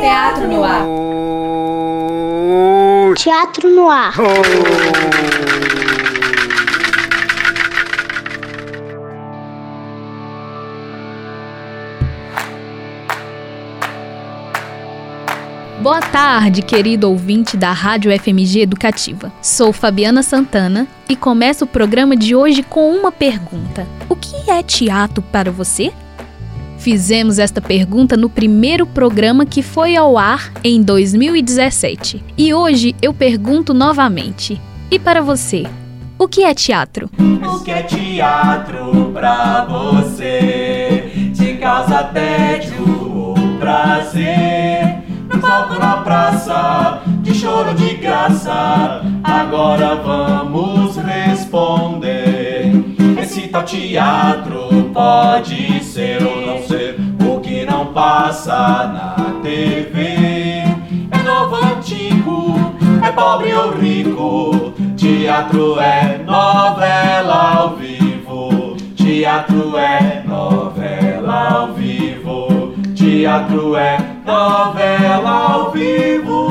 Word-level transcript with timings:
Teatro 0.00 0.48
no 0.48 0.64
ar. 0.64 0.84
Teatro 3.16 3.68
no 3.68 3.90
ar. 3.90 5.59
Boa 15.80 16.02
tarde, 16.02 16.60
querido 16.60 17.08
ouvinte 17.08 17.56
da 17.56 17.72
Rádio 17.72 18.12
FMG 18.12 18.60
Educativa. 18.60 19.32
Sou 19.40 19.72
Fabiana 19.72 20.22
Santana 20.22 20.86
e 21.08 21.16
começo 21.16 21.64
o 21.64 21.66
programa 21.66 22.14
de 22.14 22.36
hoje 22.36 22.62
com 22.62 22.90
uma 22.90 23.10
pergunta: 23.10 23.86
O 24.06 24.14
que 24.14 24.50
é 24.50 24.62
teatro 24.62 25.22
para 25.22 25.50
você? 25.50 25.90
Fizemos 26.76 27.38
esta 27.38 27.62
pergunta 27.62 28.14
no 28.14 28.28
primeiro 28.28 28.86
programa 28.86 29.46
que 29.46 29.62
foi 29.62 29.96
ao 29.96 30.18
ar 30.18 30.52
em 30.62 30.82
2017. 30.82 32.22
E 32.36 32.52
hoje 32.52 32.94
eu 33.00 33.14
pergunto 33.14 33.72
novamente: 33.72 34.60
E 34.90 34.98
para 34.98 35.22
você? 35.22 35.64
O 36.18 36.28
que 36.28 36.44
é 36.44 36.52
teatro? 36.52 37.08
O 37.18 37.64
que 37.64 37.70
é 37.70 37.82
teatro 37.84 39.12
pra 39.14 39.64
você? 39.64 41.10
Te 41.34 41.54
causa 41.54 42.02
tédio 42.04 43.16
ou 43.16 43.34
prazer? 43.58 44.79
Palco, 45.40 45.78
na 45.78 45.96
praça, 45.98 47.00
de 47.22 47.34
choro 47.34 47.74
de 47.74 47.94
graça. 47.94 49.02
Agora 49.24 49.96
vamos 49.96 50.96
responder. 50.96 52.72
Esse 53.20 53.48
tal 53.48 53.62
teatro 53.62 54.90
pode 54.92 55.82
ser 55.82 56.22
ou 56.22 56.46
não 56.46 56.62
ser 56.62 56.96
o 57.26 57.40
que 57.40 57.64
não 57.64 57.86
passa 57.86 58.52
na 58.56 59.40
TV. 59.42 60.62
É 61.10 61.22
novo, 61.24 61.56
antigo, 61.56 62.54
é 63.02 63.10
pobre 63.10 63.54
ou 63.54 63.72
rico. 63.72 64.72
Teatro 64.96 65.80
é 65.80 66.18
novela 66.24 67.56
ao 67.56 67.76
vivo. 67.76 68.76
Teatro 68.94 69.78
é 69.78 70.22
novela 70.26 71.48
ao 71.50 71.72
vivo. 71.72 72.19
Teatro 73.00 73.74
é 73.76 73.96
novela 74.26 75.30
ao 75.30 75.72
vivo. 75.72 76.50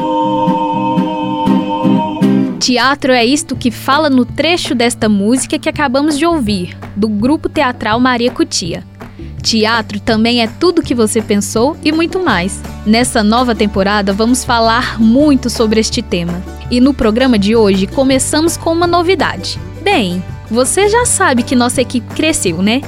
Teatro 2.59 3.11
é 3.11 3.23
isto 3.23 3.55
que 3.55 3.69
fala 3.69 4.09
no 4.09 4.25
trecho 4.25 4.73
desta 4.73 5.07
música 5.07 5.59
que 5.59 5.69
acabamos 5.69 6.17
de 6.17 6.25
ouvir, 6.25 6.75
do 6.95 7.07
grupo 7.07 7.47
teatral 7.47 7.99
Maria 7.99 8.31
Cutia. 8.31 8.83
Teatro 9.43 9.99
também 9.99 10.41
é 10.41 10.47
tudo 10.47 10.79
o 10.79 10.83
que 10.83 10.95
você 10.95 11.21
pensou 11.21 11.77
e 11.83 11.91
muito 11.91 12.19
mais. 12.19 12.59
Nessa 12.83 13.21
nova 13.21 13.53
temporada 13.53 14.11
vamos 14.11 14.43
falar 14.43 14.99
muito 14.99 15.51
sobre 15.51 15.79
este 15.79 16.01
tema. 16.01 16.41
E 16.71 16.81
no 16.81 16.95
programa 16.95 17.37
de 17.37 17.55
hoje 17.55 17.85
começamos 17.85 18.57
com 18.57 18.71
uma 18.71 18.87
novidade. 18.87 19.59
Bem, 19.83 20.23
você 20.49 20.89
já 20.89 21.05
sabe 21.05 21.43
que 21.43 21.55
nossa 21.55 21.79
equipe 21.79 22.11
cresceu, 22.15 22.63
né? 22.63 22.81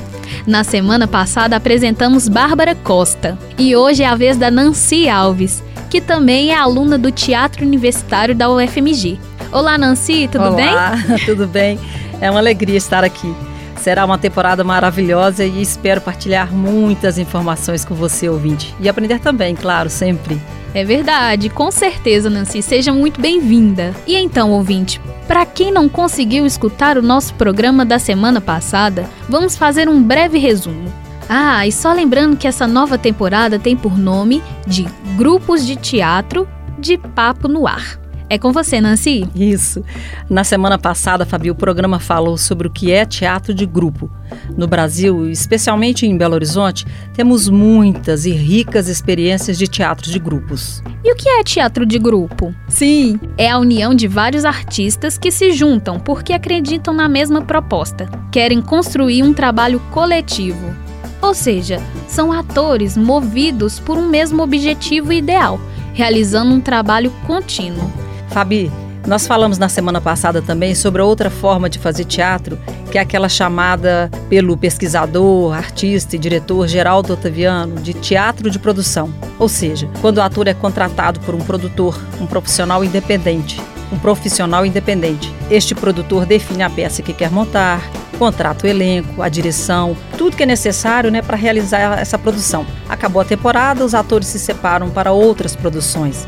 Na 0.45 0.63
semana 0.63 1.07
passada 1.07 1.55
apresentamos 1.55 2.27
Bárbara 2.27 2.75
Costa 2.75 3.37
e 3.57 3.75
hoje 3.75 4.03
é 4.03 4.07
a 4.07 4.15
vez 4.15 4.37
da 4.37 4.49
Nancy 4.51 5.07
Alves, 5.07 5.63
que 5.89 6.01
também 6.01 6.51
é 6.51 6.55
aluna 6.55 6.97
do 6.97 7.11
Teatro 7.11 7.65
Universitário 7.65 8.33
da 8.33 8.49
UFMG. 8.49 9.19
Olá, 9.51 9.77
Nancy, 9.77 10.29
tudo 10.31 10.45
Olá, 10.45 10.95
bem? 10.95 11.17
tudo 11.25 11.47
bem? 11.47 11.79
É 12.19 12.29
uma 12.29 12.39
alegria 12.39 12.77
estar 12.77 13.03
aqui. 13.03 13.33
Será 13.77 14.05
uma 14.05 14.17
temporada 14.17 14.63
maravilhosa 14.63 15.43
e 15.43 15.61
espero 15.61 15.99
partilhar 15.99 16.53
muitas 16.53 17.17
informações 17.17 17.83
com 17.83 17.95
você, 17.95 18.29
ouvinte. 18.29 18.75
E 18.79 18.87
aprender 18.87 19.19
também, 19.19 19.55
claro, 19.55 19.89
sempre. 19.89 20.39
É 20.73 20.85
verdade, 20.85 21.49
com 21.49 21.69
certeza, 21.69 22.29
Nancy. 22.29 22.61
Seja 22.61 22.93
muito 22.93 23.19
bem-vinda. 23.19 23.93
E 24.07 24.15
então, 24.15 24.51
ouvinte, 24.51 25.01
para 25.27 25.45
quem 25.45 25.71
não 25.71 25.89
conseguiu 25.89 26.45
escutar 26.45 26.97
o 26.97 27.01
nosso 27.01 27.33
programa 27.33 27.85
da 27.85 27.99
semana 27.99 28.39
passada, 28.39 29.09
vamos 29.27 29.57
fazer 29.57 29.89
um 29.89 30.01
breve 30.01 30.37
resumo. 30.37 30.91
Ah, 31.27 31.65
e 31.65 31.71
só 31.71 31.93
lembrando 31.93 32.37
que 32.37 32.47
essa 32.47 32.67
nova 32.67 32.97
temporada 32.97 33.59
tem 33.59 33.75
por 33.75 33.97
nome 33.97 34.41
de 34.65 34.85
Grupos 35.17 35.65
de 35.65 35.75
Teatro 35.75 36.47
de 36.77 36.97
Papo 36.97 37.47
no 37.47 37.67
Ar. 37.67 37.99
É 38.31 38.37
com 38.37 38.53
você, 38.53 38.79
Nancy? 38.79 39.27
Isso. 39.35 39.83
Na 40.29 40.45
semana 40.45 40.77
passada, 40.77 41.25
Fabi, 41.25 41.51
o 41.51 41.55
programa 41.55 41.99
falou 41.99 42.37
sobre 42.37 42.65
o 42.65 42.71
que 42.71 42.89
é 42.89 43.05
teatro 43.05 43.53
de 43.53 43.65
grupo. 43.65 44.09
No 44.55 44.69
Brasil, 44.69 45.29
especialmente 45.29 46.05
em 46.05 46.15
Belo 46.15 46.35
Horizonte, 46.35 46.85
temos 47.13 47.49
muitas 47.49 48.25
e 48.25 48.31
ricas 48.31 48.87
experiências 48.87 49.57
de 49.57 49.67
teatro 49.67 50.09
de 50.09 50.17
grupos. 50.17 50.81
E 51.03 51.11
o 51.11 51.15
que 51.17 51.27
é 51.27 51.43
teatro 51.43 51.85
de 51.85 51.99
grupo? 51.99 52.55
Sim, 52.69 53.19
é 53.37 53.49
a 53.49 53.59
união 53.59 53.93
de 53.93 54.07
vários 54.07 54.45
artistas 54.45 55.17
que 55.17 55.29
se 55.29 55.51
juntam 55.51 55.99
porque 55.99 56.31
acreditam 56.31 56.93
na 56.93 57.09
mesma 57.09 57.41
proposta. 57.41 58.09
Querem 58.31 58.61
construir 58.61 59.23
um 59.23 59.33
trabalho 59.33 59.81
coletivo. 59.91 60.73
Ou 61.21 61.33
seja, 61.33 61.81
são 62.07 62.31
atores 62.31 62.95
movidos 62.95 63.77
por 63.77 63.97
um 63.97 64.07
mesmo 64.07 64.41
objetivo 64.41 65.11
ideal, 65.11 65.59
realizando 65.93 66.53
um 66.53 66.61
trabalho 66.61 67.11
contínuo. 67.27 67.91
Fabi, 68.31 68.71
nós 69.05 69.27
falamos 69.27 69.57
na 69.57 69.67
semana 69.67 69.99
passada 69.99 70.41
também 70.41 70.73
sobre 70.73 71.01
outra 71.01 71.29
forma 71.29 71.69
de 71.69 71.77
fazer 71.77 72.05
teatro, 72.05 72.57
que 72.89 72.97
é 72.97 73.01
aquela 73.01 73.27
chamada 73.27 74.09
pelo 74.29 74.55
pesquisador, 74.55 75.53
artista 75.53 76.15
e 76.15 76.19
diretor 76.19 76.65
Geraldo 76.67 77.13
Otaviano 77.13 77.75
de 77.81 77.93
teatro 77.93 78.49
de 78.49 78.57
produção. 78.57 79.13
Ou 79.37 79.49
seja, 79.49 79.89
quando 79.99 80.19
o 80.19 80.21
ator 80.21 80.47
é 80.47 80.53
contratado 80.53 81.19
por 81.21 81.35
um 81.35 81.39
produtor, 81.39 81.99
um 82.21 82.25
profissional 82.25 82.85
independente. 82.85 83.59
Um 83.91 83.99
profissional 83.99 84.65
independente. 84.65 85.33
Este 85.49 85.75
produtor 85.75 86.25
define 86.25 86.63
a 86.63 86.69
peça 86.69 87.01
que 87.01 87.11
quer 87.11 87.29
montar, 87.29 87.81
contrata 88.17 88.65
o 88.65 88.69
elenco, 88.69 89.21
a 89.21 89.27
direção, 89.27 89.97
tudo 90.17 90.37
que 90.37 90.43
é 90.43 90.45
necessário 90.45 91.11
né, 91.11 91.21
para 91.21 91.35
realizar 91.35 91.99
essa 91.99 92.17
produção. 92.17 92.65
Acabou 92.87 93.21
a 93.21 93.25
temporada, 93.25 93.83
os 93.83 93.93
atores 93.93 94.27
se 94.27 94.39
separam 94.39 94.89
para 94.89 95.11
outras 95.11 95.53
produções. 95.53 96.25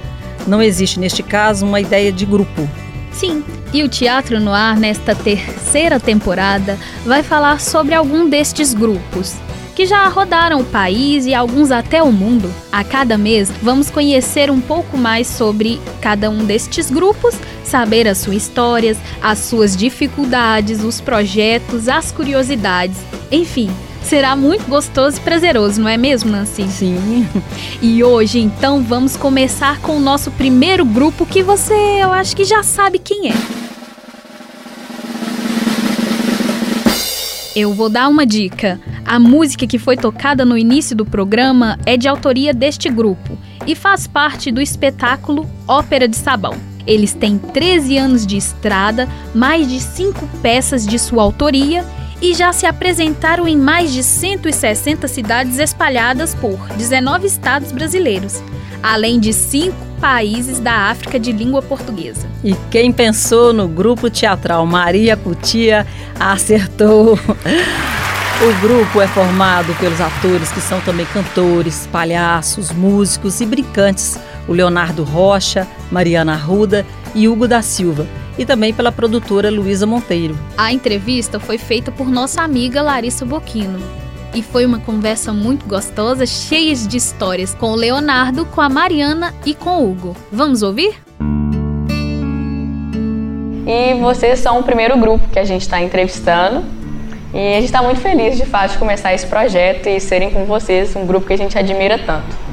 Não 0.48 0.62
existe, 0.62 1.00
neste 1.00 1.24
caso, 1.24 1.66
uma 1.66 1.80
ideia 1.80 2.12
de 2.12 2.26
grupo. 2.26 2.70
Sim, 3.12 3.44
e 3.72 3.84
o 3.84 3.90
Teatro 3.90 4.40
no 4.40 4.52
Ar, 4.52 4.78
nesta 4.78 5.16
terceira 5.16 6.00
temporada, 6.00 6.78
vai 7.06 7.24
falar 7.24 7.62
sobre 7.62 7.94
algum 7.94 8.28
destes 8.28 8.74
grupos, 8.74 9.36
que 9.76 9.86
já 9.86 10.08
rodaram 10.08 10.62
o 10.62 10.66
país 10.66 11.26
e 11.26 11.34
alguns 11.34 11.72
até 11.72 12.02
o 12.02 12.12
mundo. 12.12 12.54
A 12.72 12.84
cada 12.84 13.18
mês, 13.18 13.52
vamos 13.62 13.90
conhecer 13.90 14.52
um 14.52 14.60
pouco 14.60 14.98
mais 14.98 15.28
sobre 15.28 15.80
cada 16.02 16.30
um 16.30 16.44
destes 16.44 16.90
grupos, 16.90 17.36
saber 17.64 18.08
as 18.08 18.18
suas 18.18 18.38
histórias, 18.38 18.98
as 19.22 19.40
suas 19.40 19.78
dificuldades, 19.78 20.84
os 20.84 21.00
projetos, 21.00 21.88
as 21.88 22.12
curiosidades, 22.12 22.98
enfim. 23.32 23.70
Será 24.04 24.36
muito 24.36 24.66
gostoso 24.68 25.18
e 25.18 25.22
prazeroso, 25.22 25.82
não 25.82 25.90
é 25.90 25.98
mesmo, 25.98 26.30
Nancy? 26.30 26.68
Sim. 26.68 27.28
E 27.82 28.04
hoje, 28.04 28.40
então, 28.40 28.82
vamos 28.84 29.18
começar 29.18 29.80
com 29.80 29.98
o 29.98 30.00
nosso 30.00 30.32
primeiro 30.32 30.86
grupo 30.86 31.26
que 31.26 31.42
você, 31.42 31.74
eu 31.74 32.12
acho 32.12 32.36
que 32.36 32.44
já 32.44 32.62
sabe 32.64 33.00
quem 33.00 33.30
é. 33.30 33.34
Eu 37.56 37.74
vou 37.74 37.90
dar 37.90 38.08
uma 38.08 38.26
dica. 38.26 38.80
A 39.06 39.20
música 39.20 39.68
que 39.68 39.78
foi 39.78 39.96
tocada 39.96 40.44
no 40.44 40.58
início 40.58 40.96
do 40.96 41.06
programa 41.06 41.78
é 41.86 41.96
de 41.98 42.08
autoria 42.08 42.54
deste 42.54 42.90
grupo 42.90 43.38
e 43.68 43.76
faz 43.76 44.08
parte 44.08 44.52
do 44.52 44.62
espetáculo 44.62 45.48
Ópera 45.68 46.08
de 46.08 46.16
Sabão. 46.16 46.56
Eles 46.86 47.14
têm 47.14 47.38
13 47.38 47.98
anos 47.98 48.26
de 48.26 48.38
estrada, 48.38 49.08
mais 49.34 49.70
de 49.70 49.80
5 49.80 50.28
peças 50.42 50.86
de 50.86 50.98
sua 51.00 51.24
autoria 51.24 51.86
e 52.24 52.34
já 52.34 52.54
se 52.54 52.66
apresentaram 52.66 53.46
em 53.46 53.58
mais 53.58 53.92
de 53.92 54.02
160 54.02 55.10
cidades 55.10 55.60
espalhadas 55.60 56.34
por 56.34 56.58
19 56.70 57.28
estados 57.28 57.74
brasileiros, 57.74 58.42
além 58.82 59.20
de 59.20 59.34
5 59.34 59.76
países 60.00 60.58
da 60.58 60.90
África 60.90 61.20
de 61.20 61.34
língua 61.34 61.62
portuguesa. 61.62 62.26
E 62.42 62.56
quem 62.72 62.94
pensou 62.94 63.52
no 63.52 63.68
grupo 63.68 64.10
teatral 64.10 64.66
Maria 64.66 65.18
Cutia 65.18 65.86
acertou. 66.18 67.20
O 68.42 68.62
grupo 68.62 69.02
é 69.02 69.08
formado 69.08 69.74
pelos 69.76 70.00
atores 70.00 70.50
que 70.50 70.62
são 70.62 70.80
também 70.82 71.06
cantores, 71.08 71.88
palhaços, 71.92 72.72
músicos 72.72 73.42
e 73.42 73.46
brincantes. 73.46 74.18
O 74.48 74.54
Leonardo 74.54 75.04
Rocha, 75.04 75.68
Mariana 75.92 76.34
Arruda 76.34 76.86
e 77.14 77.28
Hugo 77.28 77.50
da 77.50 77.62
Silva. 77.62 78.08
E 78.38 78.46
também 78.46 78.74
pela 78.74 78.92
produtora 78.92 79.52
Luísa 79.52 79.86
Monteiro. 79.86 80.38
A 80.58 80.74
entrevista 80.74 81.40
foi 81.40 81.58
feita 81.58 81.92
por 81.92 82.10
nossa 82.10 82.42
amiga 82.42 82.82
Larissa 82.82 83.26
Boquino. 83.26 83.80
E 84.34 84.42
foi 84.42 84.66
uma 84.66 84.80
conversa 84.80 85.32
muito 85.32 85.68
gostosa, 85.68 86.26
cheia 86.26 86.76
de 86.76 86.98
histórias 86.98 87.54
com 87.54 87.72
o 87.72 87.76
Leonardo, 87.76 88.46
com 88.46 88.62
a 88.62 88.70
Mariana 88.70 89.34
e 89.46 89.54
com 89.54 89.78
o 89.78 89.92
Hugo. 89.92 90.16
Vamos 90.32 90.64
ouvir? 90.64 90.96
E 93.66 93.94
vocês 94.02 94.40
são 94.40 94.60
o 94.60 94.64
primeiro 94.64 94.98
grupo 94.98 95.28
que 95.30 95.40
a 95.40 95.46
gente 95.46 95.62
está 95.62 95.80
entrevistando. 95.82 96.64
E 97.34 97.54
a 97.54 97.56
gente 97.56 97.66
está 97.66 97.82
muito 97.82 98.02
feliz, 98.02 98.38
de 98.38 98.46
fato, 98.46 98.74
de 98.74 98.78
começar 98.78 99.14
esse 99.14 99.26
projeto 99.26 99.88
e 99.88 100.00
serem 100.00 100.32
com 100.32 100.46
vocês 100.46 100.96
um 100.96 101.06
grupo 101.06 101.26
que 101.26 101.34
a 101.34 101.38
gente 101.38 101.58
admira 101.58 101.98
tanto. 101.98 102.53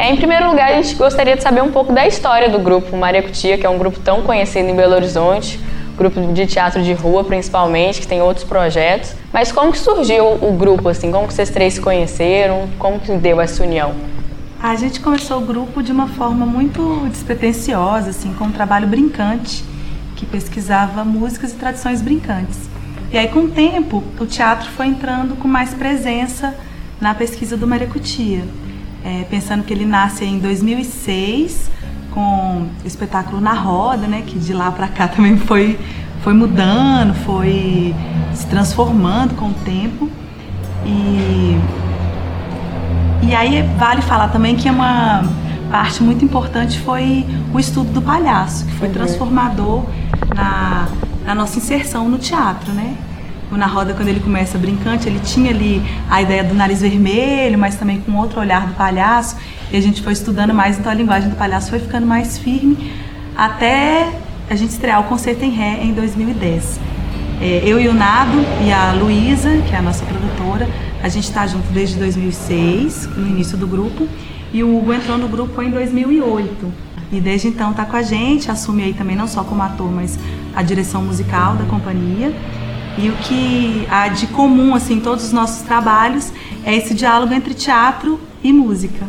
É, 0.00 0.10
em 0.10 0.16
primeiro 0.16 0.48
lugar, 0.48 0.70
a 0.70 0.80
gente 0.80 0.94
gostaria 0.94 1.36
de 1.36 1.42
saber 1.42 1.62
um 1.62 1.70
pouco 1.70 1.92
da 1.92 2.06
história 2.06 2.48
do 2.48 2.58
grupo 2.58 2.96
Maria 2.96 3.22
Cutia, 3.22 3.58
que 3.58 3.66
é 3.66 3.68
um 3.68 3.76
grupo 3.76 4.00
tão 4.00 4.22
conhecido 4.22 4.66
em 4.66 4.74
Belo 4.74 4.94
Horizonte, 4.94 5.60
grupo 5.94 6.18
de 6.32 6.46
teatro 6.46 6.82
de 6.82 6.94
rua 6.94 7.22
principalmente, 7.22 8.00
que 8.00 8.06
tem 8.06 8.22
outros 8.22 8.46
projetos. 8.46 9.14
Mas 9.30 9.52
como 9.52 9.70
que 9.70 9.78
surgiu 9.78 10.24
o 10.40 10.54
grupo, 10.54 10.88
assim? 10.88 11.12
Como 11.12 11.28
que 11.28 11.34
vocês 11.34 11.50
três 11.50 11.74
se 11.74 11.82
conheceram? 11.82 12.66
Como 12.78 12.98
que 12.98 13.12
deu 13.12 13.42
essa 13.42 13.62
união? 13.62 13.92
A 14.62 14.74
gente 14.74 15.00
começou 15.00 15.36
o 15.36 15.42
grupo 15.42 15.82
de 15.82 15.92
uma 15.92 16.08
forma 16.08 16.46
muito 16.46 17.06
despretensiosa, 17.10 18.08
assim, 18.08 18.32
com 18.32 18.44
um 18.44 18.52
trabalho 18.52 18.86
brincante 18.86 19.62
que 20.16 20.24
pesquisava 20.24 21.04
músicas 21.04 21.52
e 21.52 21.56
tradições 21.56 22.00
brincantes. 22.00 22.70
E 23.12 23.18
aí, 23.18 23.28
com 23.28 23.40
o 23.40 23.48
tempo, 23.48 24.02
o 24.18 24.24
teatro 24.24 24.70
foi 24.70 24.86
entrando 24.86 25.36
com 25.36 25.46
mais 25.46 25.74
presença 25.74 26.56
na 26.98 27.12
pesquisa 27.12 27.54
do 27.54 27.66
Maracutia. 27.66 28.44
É, 29.04 29.24
pensando 29.30 29.62
que 29.64 29.72
ele 29.72 29.86
nasce 29.86 30.24
em 30.24 30.38
2006 30.38 31.70
com 32.12 32.66
o 32.82 32.86
espetáculo 32.86 33.40
Na 33.40 33.54
Roda, 33.54 34.06
né, 34.06 34.22
que 34.26 34.38
de 34.38 34.52
lá 34.52 34.70
para 34.70 34.88
cá 34.88 35.08
também 35.08 35.36
foi, 35.36 35.78
foi 36.22 36.34
mudando, 36.34 37.14
foi 37.24 37.94
se 38.34 38.46
transformando 38.46 39.34
com 39.36 39.46
o 39.46 39.54
tempo. 39.54 40.10
E, 40.84 41.58
e 43.22 43.34
aí 43.34 43.62
vale 43.78 44.02
falar 44.02 44.28
também 44.28 44.56
que 44.56 44.68
uma 44.68 45.22
parte 45.70 46.02
muito 46.02 46.24
importante 46.24 46.78
foi 46.80 47.24
o 47.54 47.58
estudo 47.60 47.92
do 47.92 48.02
palhaço, 48.02 48.66
que 48.66 48.72
foi 48.72 48.88
uhum. 48.88 48.94
transformador 48.94 49.84
na, 50.34 50.88
na 51.24 51.34
nossa 51.34 51.58
inserção 51.58 52.08
no 52.08 52.18
teatro, 52.18 52.72
né? 52.72 52.96
O 53.50 53.56
Na 53.56 53.66
Roda, 53.66 53.94
quando 53.94 54.08
ele 54.08 54.20
começa 54.20 54.56
brincante, 54.56 55.08
ele 55.08 55.20
tinha 55.20 55.50
ali 55.50 55.82
a 56.08 56.22
ideia 56.22 56.44
do 56.44 56.54
nariz 56.54 56.80
vermelho, 56.80 57.58
mas 57.58 57.74
também 57.74 58.00
com 58.00 58.16
outro 58.16 58.40
olhar 58.40 58.66
do 58.66 58.74
palhaço. 58.74 59.36
E 59.72 59.76
a 59.76 59.80
gente 59.80 60.02
foi 60.02 60.12
estudando 60.12 60.54
mais, 60.54 60.78
então 60.78 60.90
a 60.90 60.94
linguagem 60.94 61.28
do 61.28 61.36
palhaço 61.36 61.70
foi 61.70 61.80
ficando 61.80 62.06
mais 62.06 62.38
firme 62.38 62.92
até 63.36 64.12
a 64.48 64.54
gente 64.54 64.70
estrear 64.70 65.00
o 65.00 65.04
Concerto 65.04 65.44
em 65.44 65.50
Ré 65.50 65.80
em 65.82 65.92
2010. 65.92 66.78
É, 67.40 67.62
eu 67.64 67.80
e 67.80 67.88
o 67.88 67.94
Nado 67.94 68.38
e 68.62 68.70
a 68.70 68.92
Luísa, 68.92 69.62
que 69.66 69.74
é 69.74 69.78
a 69.78 69.82
nossa 69.82 70.04
produtora, 70.04 70.68
a 71.02 71.08
gente 71.08 71.24
está 71.24 71.46
junto 71.46 71.72
desde 71.72 71.96
2006, 71.96 73.08
no 73.16 73.26
início 73.26 73.56
do 73.56 73.66
grupo, 73.66 74.06
e 74.52 74.62
o 74.62 74.76
Hugo 74.76 74.92
entrou 74.92 75.16
no 75.16 75.26
grupo 75.26 75.62
em 75.62 75.70
2008. 75.70 76.70
E 77.12 77.20
desde 77.20 77.48
então 77.48 77.70
está 77.70 77.86
com 77.86 77.96
a 77.96 78.02
gente, 78.02 78.50
assume 78.50 78.82
aí 78.82 78.92
também 78.92 79.16
não 79.16 79.26
só 79.26 79.42
como 79.42 79.62
ator, 79.62 79.90
mas 79.90 80.18
a 80.54 80.62
direção 80.62 81.02
musical 81.02 81.54
da 81.56 81.64
companhia. 81.64 82.32
E 82.98 83.08
o 83.08 83.12
que 83.16 83.86
há 83.90 84.08
de 84.08 84.26
comum 84.28 84.74
assim 84.74 84.94
em 84.94 85.00
todos 85.00 85.24
os 85.24 85.32
nossos 85.32 85.62
trabalhos 85.62 86.32
é 86.64 86.74
esse 86.74 86.94
diálogo 86.94 87.32
entre 87.32 87.54
teatro 87.54 88.20
e 88.42 88.52
música. 88.52 89.06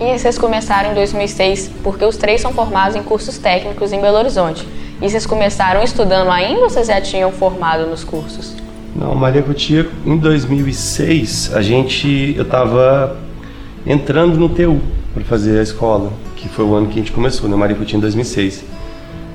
E 0.00 0.18
vocês 0.18 0.36
começaram 0.36 0.92
em 0.92 0.94
2006 0.94 1.70
porque 1.82 2.04
os 2.04 2.16
três 2.16 2.40
são 2.40 2.52
formados 2.52 2.96
em 2.96 3.02
cursos 3.02 3.38
técnicos 3.38 3.92
em 3.92 4.00
Belo 4.00 4.18
Horizonte. 4.18 4.66
E 5.00 5.08
vocês 5.08 5.26
começaram 5.26 5.82
estudando 5.82 6.30
ainda 6.30 6.60
ou 6.60 6.70
vocês 6.70 6.86
já 6.86 7.00
tinham 7.00 7.30
formado 7.32 7.86
nos 7.86 8.04
cursos? 8.04 8.56
Não, 8.94 9.14
Maria 9.14 9.42
Cutia, 9.42 9.88
em 10.04 10.16
2006, 10.18 11.52
a 11.54 11.62
gente, 11.62 12.34
eu 12.36 12.42
estava 12.42 13.16
entrando 13.86 14.36
no 14.36 14.48
TU 14.48 14.80
para 15.14 15.24
fazer 15.24 15.58
a 15.58 15.62
escola 15.62 16.12
que 16.42 16.48
foi 16.48 16.64
o 16.64 16.74
ano 16.74 16.88
que 16.88 16.94
a 16.94 16.96
gente 16.96 17.12
começou, 17.12 17.48
né? 17.48 17.54
Maria 17.54 17.76
Coutinho 17.76 17.98
em 17.98 18.00
2006. 18.00 18.64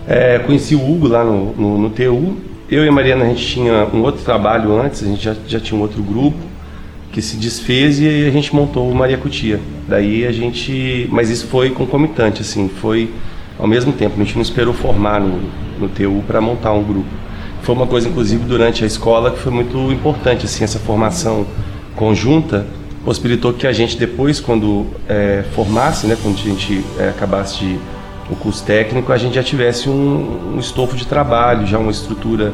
É, 0.06 0.40
conheci 0.40 0.76
o 0.76 0.80
Hugo 0.80 1.08
lá 1.08 1.24
no, 1.24 1.54
no, 1.54 1.78
no, 1.78 1.90
TU. 1.90 2.36
Eu 2.70 2.84
e 2.84 2.90
a 2.90 2.92
Mariana, 2.92 3.24
a 3.24 3.28
gente 3.30 3.46
tinha 3.46 3.88
um 3.94 4.02
outro 4.02 4.24
trabalho 4.24 4.78
antes, 4.78 5.02
a 5.02 5.06
gente 5.06 5.24
já, 5.24 5.36
já 5.48 5.60
tinha 5.60 5.78
um 5.78 5.82
outro 5.82 6.04
grupo 6.04 6.38
que 7.14 7.22
se 7.22 7.38
desfez 7.38 8.00
e 8.00 8.28
a 8.28 8.30
gente 8.30 8.54
montou 8.54 8.90
o 8.90 8.94
Maria 8.94 9.18
Cutia. 9.18 9.60
Daí 9.88 10.26
a 10.26 10.32
gente. 10.32 11.08
Mas 11.10 11.30
isso 11.30 11.48
foi 11.48 11.70
concomitante, 11.70 12.42
assim, 12.42 12.70
foi 12.70 13.10
ao 13.58 13.66
mesmo 13.66 13.94
tempo. 13.94 14.16
A 14.16 14.24
gente 14.24 14.36
não 14.36 14.42
esperou 14.42 14.74
formar 14.74 15.22
no, 15.22 15.42
no 15.80 15.88
TU 15.88 16.22
para 16.28 16.42
montar 16.42 16.74
um 16.74 16.84
grupo. 16.84 17.10
Foi 17.62 17.74
uma 17.74 17.88
coisa, 17.88 18.10
inclusive, 18.10 18.44
durante 18.44 18.84
a 18.84 18.88
escola 18.88 19.32
que 19.32 19.40
foi 19.40 19.52
muito 19.52 19.78
importante, 19.92 20.46
assim, 20.46 20.64
essa 20.64 20.80
formação 20.80 21.46
conjunta 21.96 22.68
possibilitou 23.04 23.54
que 23.54 23.66
a 23.66 23.72
gente 23.72 23.98
depois, 23.98 24.42
quando 24.42 24.86
é, 25.08 25.46
formasse, 25.54 26.06
né, 26.06 26.18
quando 26.22 26.36
a 26.36 26.42
gente 26.42 26.84
é, 27.00 27.10
acabasse 27.10 27.60
de, 27.60 27.80
o 28.30 28.36
curso 28.36 28.64
técnico, 28.64 29.12
a 29.12 29.18
gente 29.18 29.36
já 29.36 29.44
tivesse 29.44 29.90
um, 29.90 30.56
um, 30.56 30.60
estofo 30.60 30.96
de 30.96 31.06
trabalho, 31.06 31.66
já 31.66 31.78
uma 31.78 31.92
estrutura 31.92 32.54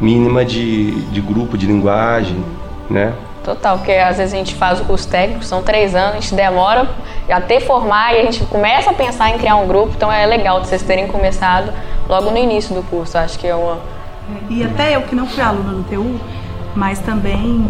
mínima 0.00 0.44
de, 0.44 0.90
de 1.10 1.20
grupo, 1.20 1.56
de 1.56 1.66
linguagem, 1.66 2.44
né? 2.90 3.12
Total, 3.44 3.76
porque 3.78 3.92
às 3.92 4.18
vezes 4.18 4.34
a 4.34 4.36
gente 4.36 4.54
faz 4.54 4.80
o 4.80 4.84
curso 4.84 5.08
técnico, 5.08 5.44
são 5.44 5.62
três 5.62 5.94
anos, 5.94 6.16
a 6.16 6.20
gente 6.20 6.34
demora 6.34 6.88
até 7.28 7.60
formar 7.60 8.14
e 8.14 8.20
a 8.20 8.24
gente 8.24 8.44
começa 8.44 8.90
a 8.90 8.92
pensar 8.92 9.30
em 9.30 9.38
criar 9.38 9.56
um 9.56 9.66
grupo, 9.66 9.92
então 9.96 10.10
é 10.12 10.24
legal 10.26 10.60
de 10.60 10.68
vocês 10.68 10.82
terem 10.82 11.08
começado 11.08 11.72
logo 12.08 12.30
no 12.30 12.36
início 12.36 12.74
do 12.74 12.82
curso, 12.84 13.18
acho 13.18 13.38
que 13.38 13.46
é 13.46 13.54
uma... 13.54 13.80
E 14.48 14.62
até 14.62 14.94
eu 14.94 15.02
que 15.02 15.14
não 15.14 15.26
fui 15.26 15.42
aluna 15.42 15.72
do 15.72 15.82
TU, 15.82 16.20
mas 16.74 17.00
também 17.00 17.68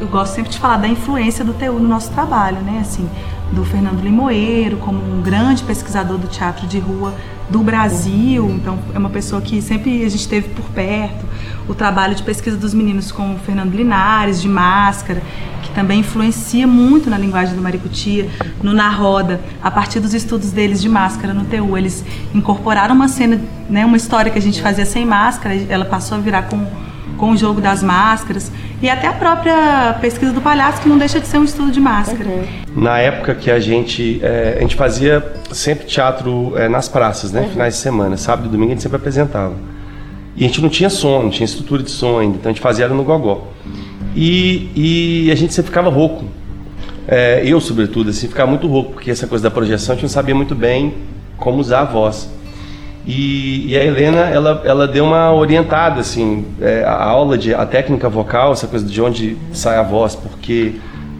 eu 0.00 0.06
gosto 0.06 0.34
sempre 0.34 0.50
de 0.50 0.58
falar 0.58 0.76
da 0.76 0.88
influência 0.88 1.44
do 1.44 1.52
TU 1.52 1.72
no 1.72 1.88
nosso 1.88 2.10
trabalho, 2.12 2.58
né? 2.58 2.78
Assim, 2.80 3.08
do 3.52 3.64
Fernando 3.64 4.02
Limoeiro 4.02 4.76
como 4.78 4.98
um 4.98 5.22
grande 5.22 5.62
pesquisador 5.62 6.18
do 6.18 6.28
teatro 6.28 6.66
de 6.66 6.78
rua 6.78 7.14
do 7.48 7.60
Brasil, 7.60 8.48
então 8.50 8.78
é 8.94 8.98
uma 8.98 9.08
pessoa 9.08 9.40
que 9.40 9.62
sempre 9.62 10.04
a 10.04 10.08
gente 10.08 10.28
teve 10.28 10.48
por 10.50 10.66
perto. 10.66 11.24
O 11.66 11.74
trabalho 11.74 12.14
de 12.14 12.22
pesquisa 12.22 12.56
dos 12.56 12.74
meninos 12.74 13.10
com 13.10 13.34
o 13.34 13.38
Fernando 13.38 13.74
Linares, 13.74 14.40
de 14.42 14.48
Máscara, 14.48 15.22
que 15.62 15.70
também 15.70 16.00
influencia 16.00 16.66
muito 16.66 17.08
na 17.08 17.16
linguagem 17.16 17.54
do 17.54 17.62
Maricutia, 17.62 18.28
no 18.62 18.74
Na 18.74 18.90
Roda, 18.90 19.40
a 19.62 19.70
partir 19.70 19.98
dos 20.00 20.12
estudos 20.12 20.52
deles 20.52 20.80
de 20.82 20.88
Máscara 20.88 21.32
no 21.32 21.44
TU, 21.44 21.76
eles 21.76 22.04
incorporaram 22.34 22.94
uma 22.94 23.08
cena, 23.08 23.40
né, 23.68 23.84
uma 23.84 23.96
história 23.96 24.30
que 24.30 24.38
a 24.38 24.42
gente 24.42 24.60
fazia 24.60 24.84
sem 24.84 25.06
máscara, 25.06 25.54
ela 25.68 25.84
passou 25.84 26.18
a 26.18 26.20
virar 26.20 26.42
com 26.42 26.66
com 27.18 27.32
o 27.32 27.36
jogo 27.36 27.60
das 27.60 27.82
máscaras 27.82 28.50
e 28.80 28.88
até 28.88 29.08
a 29.08 29.12
própria 29.12 29.96
pesquisa 30.00 30.32
do 30.32 30.40
palhaço 30.40 30.80
que 30.80 30.88
não 30.88 30.98
deixa 30.98 31.20
de 31.20 31.26
ser 31.26 31.38
um 31.38 31.44
estudo 31.44 31.70
de 31.70 31.80
máscara. 31.80 32.28
Uhum. 32.28 32.44
Na 32.76 32.98
época 32.98 33.34
que 33.34 33.50
a 33.50 33.58
gente 33.58 34.20
é, 34.22 34.56
a 34.58 34.60
gente 34.60 34.76
fazia 34.76 35.24
sempre 35.52 35.86
teatro 35.86 36.52
é, 36.56 36.68
nas 36.68 36.88
praças, 36.88 37.32
né, 37.32 37.42
uhum. 37.42 37.50
finais 37.50 37.74
de 37.74 37.80
semana, 37.80 38.16
sábado 38.16 38.46
e 38.46 38.50
domingo 38.50 38.70
a 38.70 38.74
gente 38.74 38.82
sempre 38.82 38.96
apresentava. 38.96 39.54
E 40.36 40.44
a 40.44 40.46
gente 40.46 40.62
não 40.62 40.68
tinha 40.68 40.88
som, 40.88 41.24
não 41.24 41.30
tinha 41.30 41.44
estrutura 41.44 41.82
de 41.82 41.90
som 41.90 42.20
ainda, 42.20 42.36
então 42.36 42.50
a 42.50 42.52
gente 42.52 42.62
fazia 42.62 42.84
era 42.84 42.94
no 42.94 43.02
gogó. 43.02 43.48
E, 44.14 44.70
e 44.74 45.30
a 45.32 45.34
gente 45.34 45.52
sempre 45.52 45.70
ficava 45.70 45.90
rouco. 45.90 46.24
É, 47.08 47.42
eu, 47.44 47.60
sobretudo, 47.60 48.10
assim, 48.10 48.28
ficava 48.28 48.48
muito 48.48 48.68
rouco, 48.68 48.92
porque 48.92 49.10
essa 49.10 49.26
coisa 49.26 49.42
da 49.42 49.50
projeção 49.50 49.94
a 49.94 49.96
gente 49.96 50.02
não 50.02 50.10
sabia 50.10 50.34
muito 50.34 50.54
bem 50.54 50.94
como 51.36 51.58
usar 51.58 51.80
a 51.80 51.84
voz. 51.84 52.28
E, 53.06 53.72
e, 53.72 53.76
a 53.76 53.84
Helena, 53.84 54.20
ela, 54.28 54.62
ela 54.64 54.86
deu 54.86 55.04
uma 55.04 55.32
orientada, 55.32 56.00
assim, 56.00 56.44
é, 56.60 56.84
a 56.84 57.04
aula 57.04 57.38
de 57.38 57.54
a 57.54 57.64
técnica 57.64 58.08
vocal, 58.08 58.52
essa 58.52 58.66
coisa 58.66 58.84
de 58.84 59.00
onde 59.00 59.36
sai 59.52 59.78
a 59.78 59.82
voz, 59.82 60.14
porque 60.14 60.74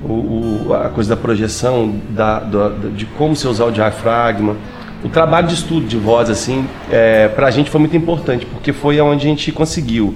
o, 0.04 0.66
o 0.68 0.74
a 0.74 0.90
coisa 0.90 1.10
da 1.10 1.16
projeção, 1.16 1.94
da, 2.10 2.40
do, 2.40 2.90
de 2.90 3.06
como 3.06 3.34
se 3.34 3.48
usar 3.48 3.64
o 3.64 3.70
diafragma, 3.72 4.56
o 5.02 5.08
trabalho 5.08 5.46
de 5.46 5.54
estudo 5.54 5.86
de 5.86 5.96
voz, 5.96 6.28
assim, 6.28 6.66
é, 6.90 7.28
para 7.28 7.46
a 7.46 7.50
gente 7.50 7.70
foi 7.70 7.80
muito 7.80 7.96
importante, 7.96 8.44
porque 8.44 8.72
foi 8.72 9.00
onde 9.00 9.26
a 9.26 9.30
gente 9.30 9.52
conseguiu 9.52 10.14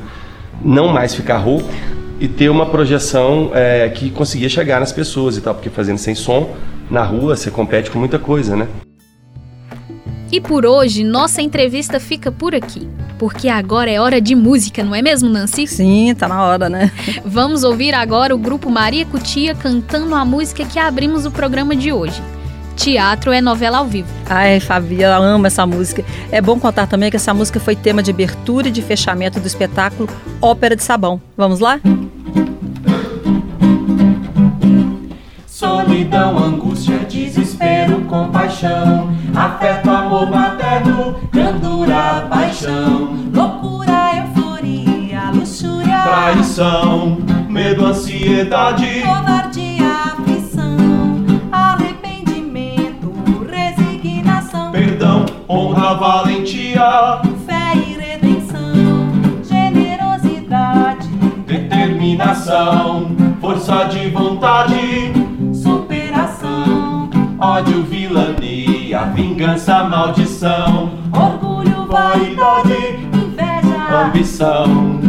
não 0.63 0.89
mais 0.89 1.15
ficar 1.15 1.39
rouco 1.39 1.69
e 2.21 2.29
ter 2.29 2.49
uma 2.49 2.67
projeção 2.67 3.51
é, 3.55 3.89
que 3.89 4.11
conseguia 4.11 4.49
chegar 4.49 4.81
nas 4.81 4.93
pessoas 4.93 5.37
e 5.37 5.41
tal, 5.41 5.55
porque 5.55 5.71
fazendo 5.71 5.99
sem 5.99 6.15
som 6.15 6.55
na 6.91 7.03
rua 7.03 7.37
você 7.37 7.51
compete 7.51 7.91
com 7.91 7.99
muita 7.99 8.19
coisa, 8.19 8.55
né? 8.57 8.69
E 10.33 10.41
por 10.41 10.65
hoje, 10.65 11.05
nossa 11.05 11.43
entrevista 11.43 12.01
fica 12.01 12.33
por 12.33 12.55
aqui. 12.55 12.89
Porque 13.19 13.51
agora 13.51 13.91
é 13.91 14.01
hora 14.01 14.19
de 14.19 14.35
música, 14.35 14.83
não 14.83 14.95
é 14.95 15.03
mesmo, 15.03 15.29
Nancy? 15.29 15.67
Sim, 15.67 16.15
tá 16.19 16.27
na 16.27 16.43
hora, 16.43 16.71
né? 16.71 16.91
Vamos 17.23 17.65
ouvir 17.65 17.93
agora 17.93 18.35
o 18.35 18.39
grupo 18.39 18.71
Maria 18.71 19.05
Cutia 19.05 19.55
cantando 19.55 20.15
a 20.15 20.25
música 20.25 20.65
que 20.65 20.79
abrimos 20.79 21.27
o 21.27 21.31
programa 21.31 21.77
de 21.77 21.93
hoje. 21.93 22.23
Teatro 22.75 23.31
é 23.31 23.43
novela 23.43 23.77
ao 23.77 23.87
vivo. 23.87 24.09
Ai, 24.25 24.59
Fabi, 24.59 25.03
eu 25.03 25.13
amo 25.13 25.47
essa 25.47 25.67
música. 25.67 26.03
É 26.31 26.41
bom 26.41 26.59
contar 26.59 26.87
também 26.87 27.11
que 27.11 27.17
essa 27.17 27.35
música 27.35 27.61
foi 27.61 27.77
tema 27.77 28.03
de 28.03 28.11
abertura 28.11 28.69
e 28.69 28.71
de 28.71 28.81
fechamento 28.81 29.39
do 29.39 29.47
espetáculo 29.47 30.09
Ópera 30.41 30.75
de 30.75 30.83
Sabão. 30.83 31.21
Vamos 31.37 31.61
lá? 31.61 31.79
Solidão, 35.47 36.39
angústia, 36.39 37.02
desespero, 37.63 38.01
compaixão, 38.03 39.11
afeto, 39.35 39.89
amor 39.89 40.29
materno, 40.31 41.15
candura, 41.31 42.27
paixão, 42.29 43.17
loucura, 43.33 44.17
euforia, 44.17 45.31
luxúria, 45.33 46.03
traição, 46.03 47.19
medo, 47.49 47.87
ansiedade, 47.87 49.03
covardia, 49.03 49.89
aflição, 50.07 50.77
arrependimento, 51.53 53.13
resignação, 53.49 54.73
perdão, 54.73 55.25
honra, 55.49 55.95
valentia, 55.95 57.21
fé 57.47 57.77
e 57.77 57.97
redenção, 57.97 59.09
generosidade, 59.45 61.09
determinação, 61.47 63.13
força 63.41 63.85
de 63.85 64.09
vontade 64.11 65.32
ódio, 67.43 67.83
vilania, 67.83 69.01
vingança, 69.15 69.83
maldição, 69.83 70.93
orgulho, 71.13 71.87
vaidade, 71.89 73.01
inveja, 73.13 74.07
ambição. 74.07 75.01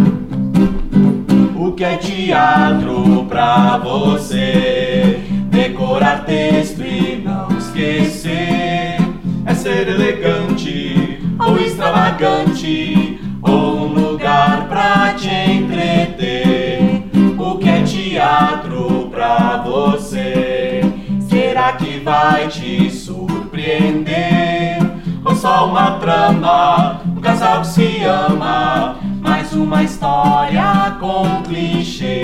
O 1.55 1.71
que 1.73 1.83
é 1.83 1.97
teatro 1.97 3.25
pra 3.29 3.77
você? 3.77 5.21
Decorar 5.51 6.25
texto 6.25 6.81
e 6.81 7.21
não 7.23 7.55
esquecer. 7.55 8.97
É 9.45 9.53
ser 9.53 9.87
elegante 9.87 11.19
ou 11.39 11.59
extravagante, 11.59 13.19
ou 13.41 13.75
um 13.81 13.93
lugar 13.93 14.67
pra 14.67 15.13
te 15.13 15.29
entreter. 15.29 17.03
O 17.37 17.57
que 17.57 17.69
é 17.69 17.81
teatro 17.83 19.09
pra 19.11 19.57
você? 19.57 20.82
Será 21.53 21.73
que 21.73 21.99
vai 21.99 22.47
te 22.47 22.89
surpreender? 22.89 24.79
Ou 25.23 25.35
só 25.35 25.67
uma 25.69 25.99
trama, 25.99 26.99
um 27.15 27.21
casal 27.21 27.61
que 27.61 27.67
se 27.67 28.03
ama, 28.03 28.95
mais 29.21 29.53
uma 29.53 29.83
história 29.83 30.97
com 30.99 31.43
clichê. 31.43 32.23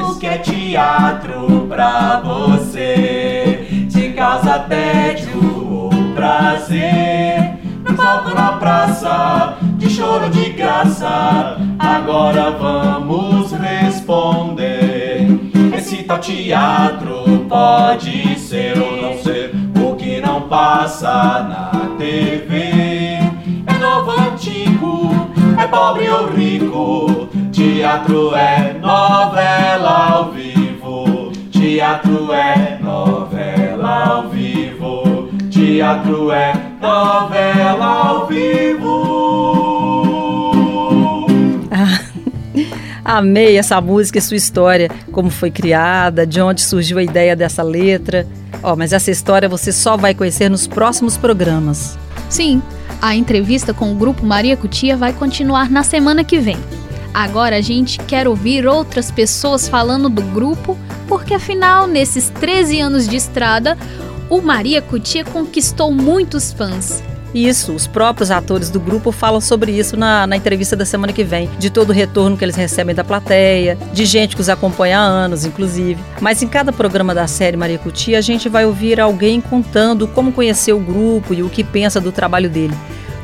O 0.00 0.18
que 0.18 0.26
é 0.26 0.38
teatro 0.38 1.66
pra 1.68 2.22
você? 2.24 3.86
Te 3.90 4.14
causa 4.14 4.60
tédio 4.60 5.68
ou 5.70 5.90
prazer? 6.14 7.58
No 7.86 7.92
palco, 7.94 8.34
na 8.34 8.52
praça, 8.52 9.58
de 9.76 9.90
choro 9.90 10.30
de 10.30 10.48
graça, 10.52 11.58
agora 11.78 12.50
vamos 12.52 13.52
responder. 13.52 14.81
Esse 15.92 16.04
tal 16.04 16.18
teatro 16.20 17.44
pode 17.50 18.38
ser 18.38 18.78
ou 18.78 18.96
não 18.96 19.18
ser 19.18 19.52
o 19.78 19.94
que 19.94 20.22
não 20.22 20.40
passa 20.48 21.12
na 21.42 21.96
TV. 21.98 23.18
É 23.66 23.78
novo, 23.78 24.12
antigo, 24.12 25.10
é 25.62 25.66
pobre 25.66 26.08
ou 26.08 26.28
rico. 26.28 27.28
Teatro 27.52 28.34
é 28.34 28.72
novela 28.80 30.14
ao 30.14 30.30
vivo. 30.30 31.30
Teatro 31.50 32.32
é 32.32 32.78
novela 32.80 34.04
ao 34.06 34.28
vivo. 34.30 35.28
Teatro 35.50 36.32
é 36.32 36.54
novela 36.80 37.84
ao 37.84 38.26
vivo. 38.26 39.11
Amei 43.04 43.56
essa 43.56 43.80
música 43.80 44.18
e 44.18 44.22
sua 44.22 44.36
história, 44.36 44.88
como 45.10 45.28
foi 45.28 45.50
criada, 45.50 46.26
de 46.26 46.40
onde 46.40 46.62
surgiu 46.62 46.98
a 46.98 47.02
ideia 47.02 47.34
dessa 47.34 47.62
letra. 47.62 48.26
Ó, 48.62 48.76
mas 48.76 48.92
essa 48.92 49.10
história 49.10 49.48
você 49.48 49.72
só 49.72 49.96
vai 49.96 50.14
conhecer 50.14 50.48
nos 50.48 50.66
próximos 50.66 51.16
programas. 51.16 51.98
Sim, 52.28 52.62
a 53.00 53.16
entrevista 53.16 53.74
com 53.74 53.90
o 53.90 53.96
grupo 53.96 54.24
Maria 54.24 54.56
Cutia 54.56 54.96
vai 54.96 55.12
continuar 55.12 55.68
na 55.68 55.82
semana 55.82 56.22
que 56.22 56.38
vem. 56.38 56.56
Agora 57.12 57.56
a 57.56 57.60
gente 57.60 57.98
quer 57.98 58.26
ouvir 58.28 58.66
outras 58.66 59.10
pessoas 59.10 59.68
falando 59.68 60.08
do 60.08 60.22
grupo, 60.22 60.78
porque 61.08 61.34
afinal, 61.34 61.86
nesses 61.86 62.30
13 62.30 62.80
anos 62.80 63.08
de 63.08 63.16
estrada, 63.16 63.76
o 64.30 64.40
Maria 64.40 64.80
Cutia 64.80 65.24
conquistou 65.24 65.92
muitos 65.92 66.52
fãs. 66.52 67.02
Isso, 67.34 67.72
os 67.72 67.86
próprios 67.86 68.30
atores 68.30 68.68
do 68.68 68.78
grupo 68.78 69.10
falam 69.10 69.40
sobre 69.40 69.72
isso 69.72 69.96
na, 69.96 70.26
na 70.26 70.36
entrevista 70.36 70.76
da 70.76 70.84
semana 70.84 71.12
que 71.12 71.24
vem, 71.24 71.48
de 71.58 71.70
todo 71.70 71.90
o 71.90 71.92
retorno 71.92 72.36
que 72.36 72.44
eles 72.44 72.56
recebem 72.56 72.94
da 72.94 73.02
plateia, 73.02 73.78
de 73.92 74.04
gente 74.04 74.34
que 74.36 74.42
os 74.42 74.48
acompanha 74.48 74.98
há 74.98 75.02
anos, 75.02 75.44
inclusive. 75.44 76.02
Mas 76.20 76.42
em 76.42 76.48
cada 76.48 76.72
programa 76.72 77.14
da 77.14 77.26
série 77.26 77.56
Maria 77.56 77.78
Cutia, 77.78 78.18
a 78.18 78.22
gente 78.22 78.48
vai 78.48 78.66
ouvir 78.66 79.00
alguém 79.00 79.40
contando 79.40 80.06
como 80.06 80.32
conheceu 80.32 80.76
o 80.76 80.80
grupo 80.80 81.32
e 81.32 81.42
o 81.42 81.48
que 81.48 81.64
pensa 81.64 82.00
do 82.00 82.12
trabalho 82.12 82.50
dele. 82.50 82.74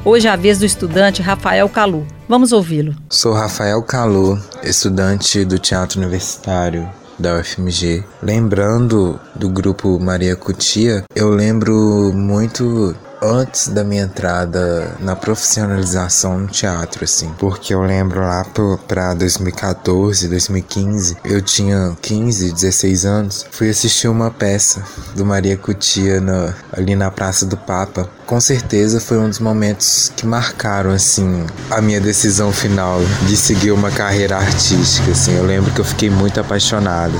Hoje 0.04 0.26
é 0.26 0.30
a 0.30 0.36
vez 0.36 0.58
do 0.58 0.64
estudante 0.64 1.20
Rafael 1.20 1.68
Calu. 1.68 2.06
Vamos 2.28 2.52
ouvi-lo. 2.52 2.94
Sou 3.10 3.34
Rafael 3.34 3.82
Calu, 3.82 4.40
estudante 4.62 5.44
do 5.44 5.58
Teatro 5.58 6.00
Universitário 6.00 6.88
da 7.18 7.38
UFMG. 7.38 8.04
Lembrando 8.22 9.18
do 9.34 9.48
grupo 9.48 9.98
Maria 9.98 10.36
Cutia, 10.36 11.04
eu 11.14 11.28
lembro 11.30 12.12
muito 12.14 12.94
antes 13.22 13.68
da 13.68 13.84
minha 13.84 14.02
entrada 14.02 14.96
na 15.00 15.16
profissionalização 15.16 16.38
no 16.38 16.46
teatro, 16.46 17.04
assim. 17.04 17.32
Porque 17.38 17.75
eu 17.75 17.82
lembro 17.82 18.20
lá 18.20 18.44
pra 18.87 19.14
2014, 19.14 20.28
2015, 20.28 21.16
eu 21.25 21.40
tinha 21.42 21.96
15, 22.00 22.52
16 22.52 23.04
anos, 23.04 23.46
fui 23.50 23.68
assistir 23.68 24.08
uma 24.08 24.30
peça 24.30 24.82
do 25.14 25.25
Maria 25.25 25.56
Cutia 25.56 26.20
na, 26.20 26.54
ali 26.72 26.94
na 26.94 27.10
Praça 27.10 27.46
do 27.46 27.56
Papa. 27.56 28.08
Com 28.26 28.40
certeza 28.40 29.00
foi 29.00 29.18
um 29.18 29.28
dos 29.28 29.38
momentos 29.38 30.12
que 30.16 30.26
marcaram, 30.26 30.90
assim, 30.90 31.46
a 31.70 31.80
minha 31.80 32.00
decisão 32.00 32.52
final 32.52 33.00
de 33.26 33.37
seguir 33.37 33.72
uma 33.72 33.90
carreira 33.90 34.37
artística, 34.37 35.10
assim. 35.10 35.34
Eu 35.34 35.44
lembro 35.44 35.72
que 35.72 35.80
eu 35.80 35.84
fiquei 35.84 36.10
muito 36.10 36.38
apaixonado. 36.38 37.18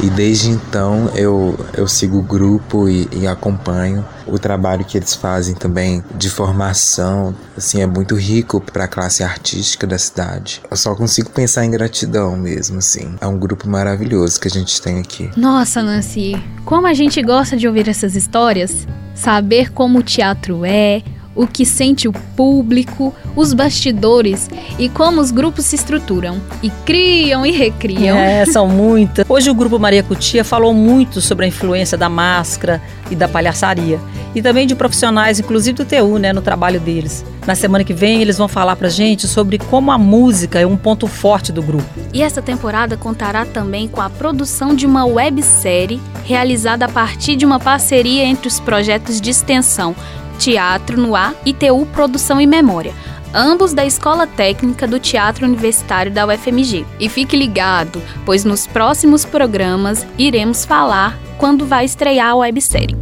E 0.00 0.10
desde 0.10 0.50
então 0.50 1.10
eu, 1.14 1.58
eu 1.74 1.86
sigo 1.86 2.18
o 2.18 2.22
grupo 2.22 2.88
e, 2.88 3.08
e, 3.12 3.26
acompanho 3.26 4.04
o 4.26 4.38
trabalho 4.38 4.84
que 4.84 4.98
eles 4.98 5.14
fazem 5.14 5.54
também 5.54 6.02
de 6.16 6.28
formação. 6.28 7.34
Assim, 7.56 7.80
é 7.80 7.86
muito 7.86 8.14
rico 8.14 8.60
para 8.60 8.84
a 8.84 8.88
classe 8.88 9.22
artística 9.22 9.86
da 9.86 9.98
cidade. 9.98 10.60
Eu 10.70 10.76
só 10.76 10.94
consigo 10.94 11.30
pensar 11.30 11.64
em 11.64 11.70
gratidão 11.70 12.36
mesmo, 12.36 12.78
assim. 12.78 13.14
É 13.20 13.26
um 13.26 13.38
grupo 13.38 13.68
maravilhoso 13.68 14.40
que 14.40 14.48
a 14.48 14.50
gente 14.50 14.80
tem 14.82 14.98
aqui. 14.98 15.30
Nossa, 15.36 15.82
Nancy, 15.82 16.34
como 16.64 16.86
a 16.86 16.94
gente 16.94 17.22
gosta 17.22 17.56
de 17.56 17.68
ouvir 17.68 17.88
essas 17.88 18.16
histórias, 18.16 18.86
saber 19.14 19.72
como 19.72 20.00
o 20.00 20.02
teatro 20.02 20.64
é, 20.64 21.02
o 21.34 21.46
que 21.46 21.64
sente 21.66 22.06
o 22.06 22.12
público, 22.12 23.14
os 23.34 23.52
bastidores 23.52 24.48
e 24.78 24.88
como 24.88 25.20
os 25.20 25.30
grupos 25.30 25.64
se 25.64 25.76
estruturam 25.76 26.40
e 26.62 26.70
criam 26.84 27.44
e 27.44 27.50
recriam. 27.50 28.16
É, 28.16 28.44
são 28.46 28.68
muitas. 28.68 29.28
Hoje 29.28 29.50
o 29.50 29.54
grupo 29.54 29.78
Maria 29.78 30.02
Cutia 30.02 30.44
falou 30.44 30.72
muito 30.72 31.20
sobre 31.20 31.44
a 31.44 31.48
influência 31.48 31.98
da 31.98 32.08
máscara 32.08 32.80
e 33.10 33.16
da 33.16 33.28
palhaçaria 33.28 34.00
e 34.34 34.42
também 34.42 34.66
de 34.66 34.74
profissionais, 34.74 35.38
inclusive 35.38 35.76
do 35.76 35.84
TU, 35.84 36.18
né, 36.18 36.32
no 36.32 36.42
trabalho 36.42 36.80
deles. 36.80 37.24
Na 37.46 37.54
semana 37.54 37.84
que 37.84 37.92
vem 37.92 38.20
eles 38.20 38.38
vão 38.38 38.48
falar 38.48 38.74
pra 38.74 38.88
gente 38.88 39.28
sobre 39.28 39.58
como 39.58 39.92
a 39.92 39.98
música 39.98 40.58
é 40.58 40.66
um 40.66 40.76
ponto 40.76 41.06
forte 41.06 41.52
do 41.52 41.62
grupo. 41.62 41.84
E 42.12 42.22
essa 42.22 42.42
temporada 42.42 42.96
contará 42.96 43.44
também 43.44 43.86
com 43.86 44.00
a 44.00 44.10
produção 44.10 44.74
de 44.74 44.86
uma 44.86 45.04
websérie 45.04 46.00
realizada 46.24 46.86
a 46.86 46.88
partir 46.88 47.36
de 47.36 47.44
uma 47.44 47.60
parceria 47.60 48.24
entre 48.24 48.48
os 48.48 48.58
projetos 48.58 49.20
de 49.20 49.30
extensão 49.30 49.94
Teatro 50.38 51.00
no 51.00 51.12
e 51.44 51.52
TU 51.52 51.86
Produção 51.92 52.40
e 52.40 52.46
Memória, 52.46 52.92
ambos 53.32 53.72
da 53.72 53.84
Escola 53.84 54.26
Técnica 54.26 54.86
do 54.86 54.98
Teatro 54.98 55.46
Universitário 55.46 56.12
da 56.12 56.26
UFMG. 56.26 56.84
E 57.00 57.08
fique 57.08 57.36
ligado, 57.36 58.02
pois 58.24 58.44
nos 58.44 58.66
próximos 58.66 59.24
programas 59.24 60.06
iremos 60.18 60.64
falar 60.64 61.18
quando 61.38 61.66
vai 61.66 61.84
estrear 61.84 62.30
a 62.30 62.36
websérie. 62.36 62.96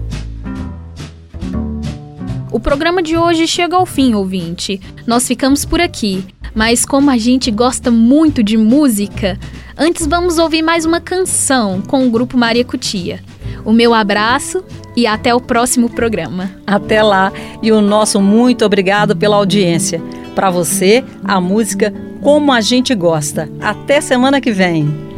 O 2.51 2.61
programa 2.61 3.03
de 3.03 3.17
hoje 3.17 3.47
chega 3.47 3.77
ao 3.77 3.87
fim, 3.87 4.15
ouvinte. 4.15 4.81
Nós 5.07 5.27
ficamos 5.27 5.65
por 5.65 5.81
aqui, 5.81 6.25
mas 6.55 6.85
como 6.85 7.11
a 7.11 7.17
gente 7.17 7.51
gosta 7.51 7.91
muito 7.91 8.43
de 8.43 8.59
música, 8.59 9.39
antes 9.77 10.07
vamos 10.07 10.37
ouvir 10.37 10.63
mais 10.63 10.85
uma 10.85 11.01
canção 11.01 11.81
com 11.81 12.07
o 12.07 12.11
grupo 12.11 12.37
Maria 12.37 12.65
Cutia. 12.65 13.23
O 13.65 13.73
meu 13.73 13.95
abraço 13.95 14.65
e 14.97 15.07
até 15.07 15.35
o 15.35 15.41
próximo 15.41 15.89
programa. 15.89 16.51
Até 16.67 17.03
lá 17.03 17.33
e 17.63 17.71
o 17.73 17.81
nosso 17.81 18.21
muito 18.21 18.65
obrigado 18.65 19.17
pela 19.17 19.37
audiência. 19.37 20.01
Para 20.35 20.51
você, 20.51 21.05
a 21.25 21.41
música 21.41 21.93
Como 22.23 22.53
a 22.53 22.61
gente 22.61 22.95
gosta. 22.95 23.49
Até 23.61 24.01
semana 24.01 24.41
que 24.41 24.53
vem. 24.53 25.13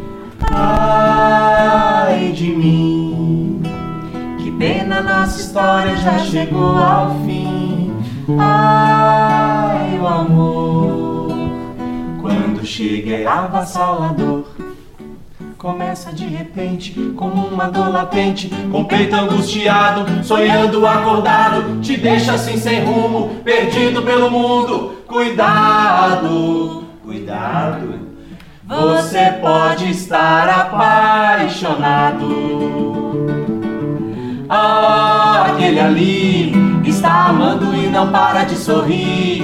Ai 0.51 2.31
de 2.31 2.47
mim, 2.47 3.61
que 4.39 4.51
pena 4.51 5.01
nossa 5.01 5.39
história 5.39 5.95
já 5.97 6.17
chegou 6.19 6.77
ao 6.77 7.19
fim. 7.25 7.93
Ai, 8.39 9.99
o 9.99 10.07
amor, 10.07 11.27
quando 12.21 12.65
chega 12.65 13.11
é 13.11 13.27
avassalador 13.27 14.54
começa 15.65 16.13
de 16.13 16.27
repente, 16.27 16.93
como 17.17 17.47
uma 17.47 17.71
dor 17.71 17.89
latente, 17.89 18.51
com 18.71 18.83
peito 18.83 19.15
angustiado, 19.15 20.23
sonhando 20.23 20.85
acordado, 20.85 21.81
te 21.81 21.97
deixa 21.97 22.33
assim 22.33 22.55
sem 22.55 22.83
rumo, 22.83 23.41
perdido 23.43 24.03
pelo 24.03 24.29
mundo. 24.29 24.97
Cuidado, 25.07 26.83
cuidado, 27.03 27.99
você 28.67 29.39
pode 29.41 29.89
estar 29.89 30.47
apaixonado. 30.47 32.27
Ah, 34.47 35.47
aquele 35.47 35.79
ali 35.79 36.53
está 36.85 37.29
amando 37.29 37.75
e 37.75 37.87
não 37.87 38.11
para 38.11 38.43
de 38.43 38.55
sorrir. 38.55 39.43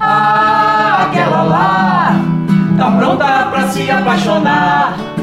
Ah, 0.00 1.06
aquela 1.08 1.44
lá 1.44 2.16
tá 2.76 2.90
pronta 2.90 3.46
pra 3.52 3.68
se 3.68 3.88
apaixonar. 3.88 5.17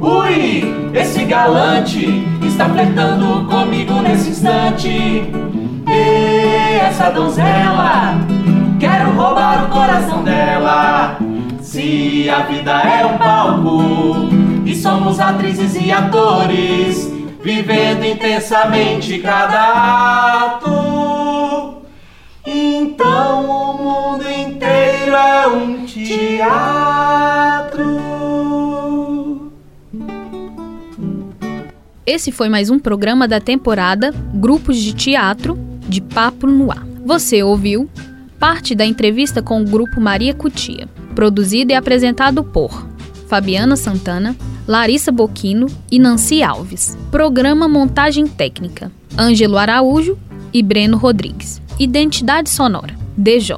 Ui, 0.00 0.90
esse 0.94 1.24
galante 1.24 2.26
está 2.42 2.66
flertando 2.70 3.44
comigo 3.44 3.92
nesse 4.00 4.30
instante. 4.30 4.88
E 4.88 6.78
essa 6.80 7.10
donzela, 7.10 8.14
quero 8.78 9.10
roubar 9.12 9.66
o 9.66 9.68
coração 9.68 10.24
dela. 10.24 11.18
Se 11.60 12.30
a 12.30 12.40
vida 12.40 12.80
é 12.80 13.04
um 13.04 13.18
palco 13.18 13.82
e 14.64 14.74
somos 14.74 15.20
atrizes 15.20 15.76
e 15.76 15.92
atores, 15.92 17.12
vivendo 17.42 18.04
intensamente 18.04 19.18
cada 19.18 20.54
ato. 20.54 21.82
Então 22.46 23.44
o 23.44 23.74
mundo 23.74 24.24
inteiro 24.30 25.14
é 25.14 25.46
um 25.46 25.84
teatro. 25.84 26.79
Esse 32.12 32.32
foi 32.32 32.48
mais 32.48 32.70
um 32.70 32.78
programa 32.80 33.28
da 33.28 33.38
temporada 33.38 34.12
Grupos 34.34 34.76
de 34.78 34.92
Teatro 34.92 35.56
de 35.88 36.00
Papo 36.00 36.44
no 36.44 36.72
Ar. 36.72 36.84
Você 37.06 37.40
ouviu 37.40 37.88
parte 38.36 38.74
da 38.74 38.84
entrevista 38.84 39.40
com 39.40 39.62
o 39.62 39.64
grupo 39.64 40.00
Maria 40.00 40.34
Cutia, 40.34 40.88
produzido 41.14 41.70
e 41.70 41.76
apresentado 41.76 42.42
por 42.42 42.84
Fabiana 43.28 43.76
Santana, 43.76 44.34
Larissa 44.66 45.12
Boquino 45.12 45.66
e 45.88 46.00
Nancy 46.00 46.42
Alves. 46.42 46.98
Programa 47.12 47.68
Montagem 47.68 48.26
Técnica, 48.26 48.90
Ângelo 49.16 49.56
Araújo 49.56 50.18
e 50.52 50.64
Breno 50.64 50.96
Rodrigues. 50.96 51.62
Identidade 51.78 52.50
Sonora, 52.50 52.96
DJ. 53.16 53.54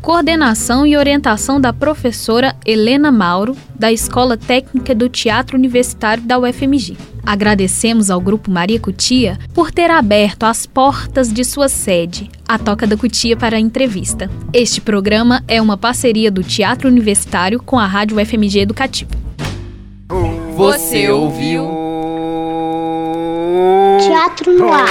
Coordenação 0.00 0.86
e 0.86 0.96
orientação 0.96 1.60
da 1.60 1.72
professora 1.72 2.54
Helena 2.64 3.10
Mauro, 3.10 3.56
da 3.76 3.90
Escola 3.90 4.36
Técnica 4.36 4.94
do 4.94 5.08
Teatro 5.08 5.56
Universitário 5.56 6.22
da 6.22 6.38
UFMG. 6.38 6.96
Agradecemos 7.28 8.10
ao 8.10 8.22
Grupo 8.22 8.50
Maria 8.50 8.80
Cutia 8.80 9.38
por 9.52 9.70
ter 9.70 9.90
aberto 9.90 10.44
as 10.44 10.64
portas 10.64 11.30
de 11.30 11.44
sua 11.44 11.68
sede, 11.68 12.30
a 12.48 12.58
Toca 12.58 12.86
da 12.86 12.96
Cutia, 12.96 13.36
para 13.36 13.58
a 13.58 13.60
entrevista. 13.60 14.30
Este 14.50 14.80
programa 14.80 15.44
é 15.46 15.60
uma 15.60 15.76
parceria 15.76 16.30
do 16.30 16.42
Teatro 16.42 16.88
Universitário 16.88 17.62
com 17.62 17.78
a 17.78 17.84
Rádio 17.84 18.16
UFMG 18.16 18.60
Educativa. 18.60 19.10
Você 20.56 21.10
ouviu? 21.10 21.68
Teatro 24.00 24.58
no 24.58 24.72
ar. 24.72 24.88